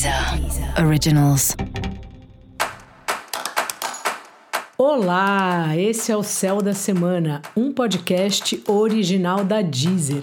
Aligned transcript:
Deezer 0.00 0.82
Originals. 0.82 1.54
Olá, 4.78 5.76
esse 5.76 6.10
é 6.10 6.16
o 6.16 6.22
Céu 6.22 6.62
da 6.62 6.72
Semana, 6.72 7.42
um 7.54 7.70
podcast 7.70 8.62
original 8.66 9.44
da 9.44 9.60
Deezer. 9.60 10.22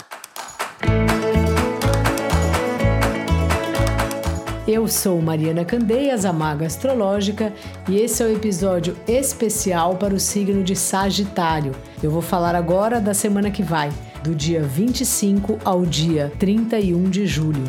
Eu 4.68 4.88
sou 4.88 5.22
Mariana 5.22 5.64
Candeias, 5.64 6.26
a 6.26 6.34
Maga 6.34 6.66
Astrológica, 6.66 7.54
e 7.88 7.98
esse 7.98 8.24
é 8.24 8.26
o 8.26 8.36
episódio 8.36 8.98
especial 9.08 9.96
para 9.96 10.16
o 10.16 10.20
signo 10.20 10.64
de 10.64 10.76
Sagitário. 10.76 11.74
Eu 12.02 12.10
vou 12.10 12.24
falar 12.24 12.56
agora 12.56 13.00
da 13.00 13.14
semana 13.14 13.52
que 13.52 13.62
vai, 13.62 13.92
do 14.24 14.34
dia 14.34 14.64
25 14.64 15.60
ao 15.64 15.86
dia 15.86 16.32
31 16.40 17.12
de 17.12 17.28
julho. 17.28 17.64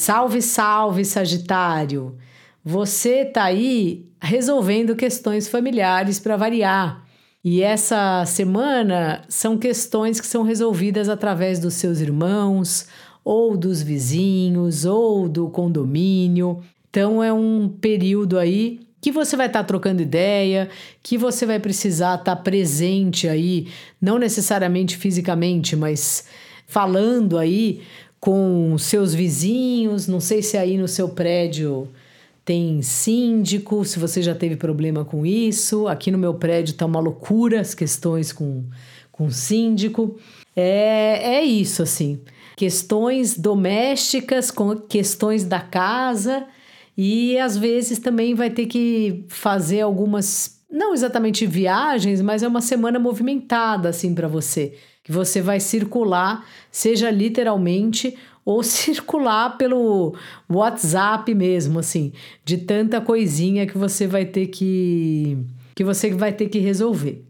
Salve, 0.00 0.40
salve, 0.40 1.04
Sagitário! 1.04 2.16
Você 2.64 3.22
tá 3.22 3.44
aí 3.44 4.06
resolvendo 4.18 4.96
questões 4.96 5.46
familiares 5.46 6.18
para 6.18 6.38
variar. 6.38 7.04
E 7.44 7.60
essa 7.60 8.24
semana 8.24 9.20
são 9.28 9.58
questões 9.58 10.18
que 10.18 10.26
são 10.26 10.42
resolvidas 10.42 11.10
através 11.10 11.58
dos 11.58 11.74
seus 11.74 12.00
irmãos, 12.00 12.86
ou 13.22 13.58
dos 13.58 13.82
vizinhos, 13.82 14.86
ou 14.86 15.28
do 15.28 15.50
condomínio. 15.50 16.62
Então 16.88 17.22
é 17.22 17.30
um 17.30 17.68
período 17.68 18.38
aí 18.38 18.80
que 19.02 19.12
você 19.12 19.36
vai 19.36 19.48
estar 19.48 19.58
tá 19.58 19.66
trocando 19.66 20.00
ideia, 20.00 20.70
que 21.02 21.18
você 21.18 21.44
vai 21.44 21.60
precisar 21.60 22.14
estar 22.14 22.36
tá 22.36 22.42
presente 22.42 23.28
aí, 23.28 23.68
não 24.00 24.18
necessariamente 24.18 24.96
fisicamente, 24.96 25.76
mas 25.76 26.24
falando 26.66 27.36
aí 27.36 27.82
com 28.20 28.76
seus 28.78 29.14
vizinhos. 29.14 30.06
Não 30.06 30.20
sei 30.20 30.42
se 30.42 30.56
aí 30.56 30.76
no 30.76 30.86
seu 30.86 31.08
prédio 31.08 31.88
tem 32.44 32.82
síndico, 32.82 33.84
se 33.84 33.98
você 33.98 34.22
já 34.22 34.34
teve 34.34 34.56
problema 34.56 35.04
com 35.04 35.24
isso. 35.24 35.88
Aqui 35.88 36.10
no 36.10 36.18
meu 36.18 36.34
prédio 36.34 36.74
tá 36.74 36.84
uma 36.84 37.00
loucura 37.00 37.60
as 37.60 37.74
questões 37.74 38.32
com, 38.32 38.64
com 39.10 39.30
síndico. 39.30 40.18
É, 40.54 41.36
é 41.36 41.44
isso, 41.44 41.82
assim. 41.82 42.20
Questões 42.56 43.38
domésticas 43.38 44.50
com 44.50 44.76
questões 44.76 45.44
da 45.44 45.60
casa. 45.60 46.46
E 46.96 47.38
às 47.38 47.56
vezes 47.56 47.98
também 47.98 48.34
vai 48.34 48.50
ter 48.50 48.66
que 48.66 49.24
fazer 49.28 49.80
algumas, 49.80 50.60
não 50.70 50.92
exatamente 50.92 51.46
viagens, 51.46 52.20
mas 52.20 52.42
é 52.42 52.48
uma 52.48 52.60
semana 52.60 52.98
movimentada 52.98 53.88
assim 53.88 54.14
para 54.14 54.28
você 54.28 54.74
que 55.02 55.12
você 55.12 55.40
vai 55.40 55.60
circular, 55.60 56.44
seja 56.70 57.10
literalmente 57.10 58.16
ou 58.44 58.62
circular 58.64 59.56
pelo 59.56 60.14
WhatsApp 60.48 61.34
mesmo, 61.34 61.78
assim, 61.78 62.12
de 62.44 62.58
tanta 62.58 63.00
coisinha 63.00 63.66
que 63.66 63.76
você 63.76 64.06
vai 64.06 64.24
ter 64.24 64.46
que 64.48 65.38
que 65.74 65.84
você 65.84 66.10
vai 66.10 66.32
ter 66.32 66.48
que 66.48 66.58
resolver. 66.58 67.24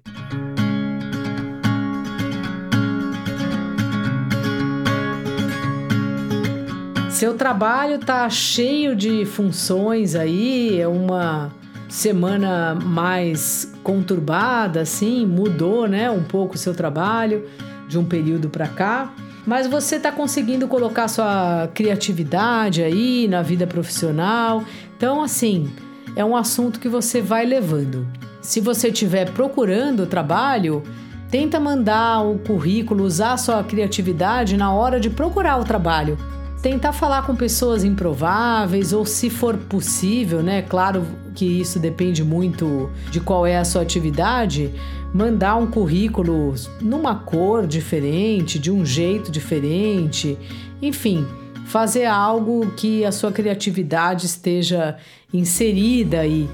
Seu 7.11 7.35
trabalho 7.35 7.99
tá 7.99 8.29
cheio 8.31 8.97
de 8.97 9.27
funções 9.27 10.15
aí, 10.15 10.81
é 10.81 10.89
uma 10.89 11.53
semana 11.91 12.75
mais 12.75 13.73
conturbada, 13.83 14.81
assim, 14.81 15.27
mudou, 15.27 15.89
né, 15.89 16.11
um 16.11 16.23
pouco 16.23 16.55
o 16.55 16.59
seu 16.59 16.73
trabalho 16.73 17.45
de 17.89 17.99
um 17.99 18.05
período 18.05 18.49
para 18.49 18.69
cá. 18.69 19.13
Mas 19.45 19.67
você 19.67 19.97
está 19.97 20.13
conseguindo 20.13 20.69
colocar 20.69 21.09
sua 21.09 21.69
criatividade 21.75 22.83
aí 22.83 23.27
na 23.29 23.43
vida 23.43 23.67
profissional. 23.67 24.63
Então, 24.97 25.23
assim, 25.23 25.69
é 26.15 26.25
um 26.25 26.37
assunto 26.37 26.79
que 26.79 26.89
você 26.89 27.21
vai 27.21 27.45
levando. 27.45 28.07
Se 28.41 28.61
você 28.61 28.89
estiver 28.89 29.33
procurando 29.33 30.07
trabalho, 30.07 30.83
tenta 31.31 31.59
mandar 31.59 32.21
o 32.21 32.39
currículo, 32.39 33.05
usar 33.05 33.37
sua 33.37 33.65
criatividade 33.65 34.57
na 34.57 34.73
hora 34.73 35.01
de 35.01 35.11
procurar 35.11 35.59
o 35.59 35.65
trabalho 35.65 36.17
tentar 36.63 36.93
falar 36.93 37.23
com 37.23 37.35
pessoas 37.35 37.85
improváveis 37.85 38.93
ou 38.93 39.07
se 39.07 39.31
for 39.31 39.57
possível, 39.57 40.43
né? 40.43 40.63
Claro 40.63 41.07
que 41.35 41.45
isso 41.45 41.79
depende 41.79 42.23
muito 42.23 42.91
de 43.11 43.21
qual 43.21 43.47
é 43.47 43.57
a 43.57 43.65
sua 43.65 43.83
atividade, 43.83 44.73
mandar 45.13 45.57
um 45.57 45.67
currículo 45.67 46.55
numa 46.81 47.15
cor 47.15 47.67
diferente, 47.67 48.59
de 48.59 48.71
um 48.71 48.85
jeito 48.85 49.31
diferente, 49.31 50.39
enfim, 50.83 51.27
fazer 51.67 52.05
algo 52.05 52.71
que 52.73 53.05
a 53.05 53.13
sua 53.13 53.33
criatividade 53.33 54.27
esteja 54.27 54.97
inserida 55.33 56.21
aí 56.21 56.49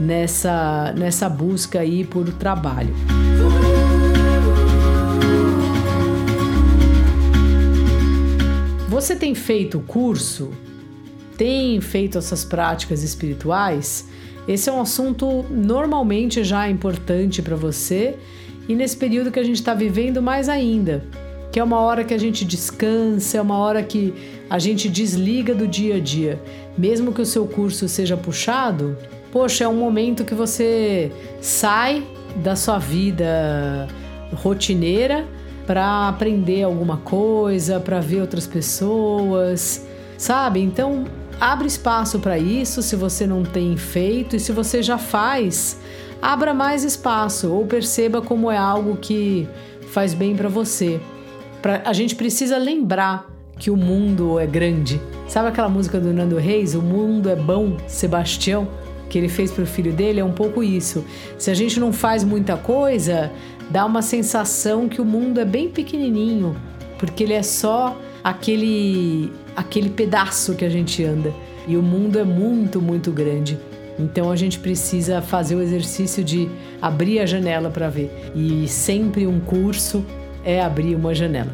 nessa 0.00 0.92
nessa 0.96 1.28
busca 1.28 1.80
aí 1.80 2.04
por 2.04 2.28
trabalho. 2.32 2.94
Você 8.92 9.16
tem 9.16 9.34
feito 9.34 9.78
o 9.78 9.80
curso? 9.80 10.50
Tem 11.38 11.80
feito 11.80 12.18
essas 12.18 12.44
práticas 12.44 13.02
espirituais? 13.02 14.06
Esse 14.46 14.68
é 14.68 14.72
um 14.72 14.82
assunto 14.82 15.46
normalmente 15.48 16.44
já 16.44 16.68
importante 16.68 17.40
para 17.40 17.56
você 17.56 18.16
e 18.68 18.74
nesse 18.74 18.94
período 18.94 19.30
que 19.30 19.40
a 19.40 19.42
gente 19.42 19.56
está 19.56 19.72
vivendo 19.72 20.20
mais 20.20 20.46
ainda, 20.46 21.02
que 21.50 21.58
é 21.58 21.64
uma 21.64 21.80
hora 21.80 22.04
que 22.04 22.12
a 22.12 22.18
gente 22.18 22.44
descansa, 22.44 23.38
é 23.38 23.40
uma 23.40 23.56
hora 23.56 23.82
que 23.82 24.12
a 24.50 24.58
gente 24.58 24.90
desliga 24.90 25.54
do 25.54 25.66
dia 25.66 25.96
a 25.96 25.98
dia. 25.98 26.38
Mesmo 26.76 27.14
que 27.14 27.22
o 27.22 27.26
seu 27.26 27.46
curso 27.46 27.88
seja 27.88 28.14
puxado, 28.14 28.94
poxa, 29.32 29.64
é 29.64 29.68
um 29.68 29.76
momento 29.76 30.22
que 30.22 30.34
você 30.34 31.10
sai 31.40 32.06
da 32.36 32.54
sua 32.54 32.78
vida 32.78 33.88
rotineira 34.34 35.26
para 35.66 36.08
aprender 36.08 36.62
alguma 36.62 36.96
coisa, 36.98 37.78
para 37.78 38.00
ver 38.00 38.20
outras 38.20 38.46
pessoas, 38.46 39.86
sabe? 40.18 40.60
Então, 40.60 41.04
abre 41.40 41.66
espaço 41.66 42.18
para 42.18 42.38
isso 42.38 42.82
se 42.82 42.96
você 42.96 43.26
não 43.26 43.42
tem 43.42 43.76
feito 43.76 44.36
e 44.36 44.40
se 44.40 44.52
você 44.52 44.82
já 44.82 44.98
faz, 44.98 45.78
abra 46.20 46.54
mais 46.54 46.84
espaço 46.84 47.52
ou 47.52 47.66
perceba 47.66 48.20
como 48.20 48.50
é 48.50 48.56
algo 48.56 48.96
que 48.96 49.48
faz 49.90 50.14
bem 50.14 50.36
para 50.36 50.48
você. 50.48 51.00
Pra, 51.60 51.82
a 51.84 51.92
gente 51.92 52.14
precisa 52.14 52.58
lembrar 52.58 53.30
que 53.58 53.70
o 53.70 53.76
mundo 53.76 54.40
é 54.40 54.46
grande. 54.46 55.00
Sabe 55.28 55.48
aquela 55.48 55.68
música 55.68 56.00
do 56.00 56.12
Nando 56.12 56.36
Reis, 56.36 56.74
O 56.74 56.82
Mundo 56.82 57.30
é 57.30 57.36
Bom, 57.36 57.76
Sebastião? 57.86 58.66
Que 59.08 59.18
ele 59.18 59.28
fez 59.28 59.52
para 59.52 59.62
o 59.62 59.66
filho 59.66 59.92
dele? 59.92 60.20
É 60.20 60.24
um 60.24 60.32
pouco 60.32 60.62
isso. 60.62 61.04
Se 61.38 61.50
a 61.50 61.54
gente 61.54 61.78
não 61.78 61.92
faz 61.92 62.24
muita 62.24 62.56
coisa, 62.56 63.30
dá 63.72 63.86
uma 63.86 64.02
sensação 64.02 64.86
que 64.86 65.00
o 65.00 65.04
mundo 65.04 65.40
é 65.40 65.44
bem 65.46 65.70
pequenininho, 65.70 66.54
porque 66.98 67.24
ele 67.24 67.32
é 67.32 67.42
só 67.42 67.98
aquele 68.22 69.32
aquele 69.56 69.88
pedaço 69.88 70.54
que 70.54 70.64
a 70.64 70.68
gente 70.68 71.02
anda 71.02 71.32
e 71.66 71.76
o 71.76 71.82
mundo 71.82 72.18
é 72.18 72.24
muito, 72.24 72.80
muito 72.80 73.10
grande. 73.10 73.58
Então 73.98 74.30
a 74.30 74.36
gente 74.36 74.58
precisa 74.58 75.22
fazer 75.22 75.54
o 75.54 75.62
exercício 75.62 76.22
de 76.22 76.48
abrir 76.80 77.20
a 77.20 77.26
janela 77.26 77.70
para 77.70 77.88
ver. 77.88 78.10
E 78.34 78.68
sempre 78.68 79.26
um 79.26 79.40
curso 79.40 80.04
é 80.44 80.60
abrir 80.60 80.94
uma 80.94 81.14
janela. 81.14 81.52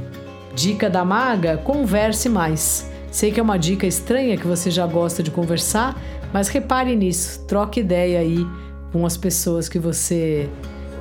Dica 0.54 0.90
da 0.90 1.04
maga: 1.04 1.56
converse 1.56 2.28
mais. 2.28 2.90
Sei 3.12 3.30
que 3.30 3.38
é 3.38 3.42
uma 3.42 3.58
dica 3.58 3.86
estranha 3.86 4.36
que 4.36 4.46
você 4.46 4.70
já 4.70 4.86
gosta 4.86 5.22
de 5.22 5.30
conversar, 5.30 6.00
mas 6.32 6.48
repare 6.48 6.94
nisso, 6.94 7.44
troque 7.46 7.80
ideia 7.80 8.20
aí 8.20 8.46
com 8.92 9.06
as 9.06 9.16
pessoas 9.16 9.68
que 9.68 9.78
você 9.78 10.48